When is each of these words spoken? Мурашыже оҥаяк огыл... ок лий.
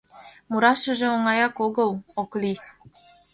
Мурашыже 0.49 1.07
оҥаяк 1.15 1.55
огыл... 1.65 1.89
ок 2.21 2.31
лий. 2.41 2.57